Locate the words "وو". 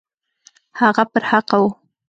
1.61-1.69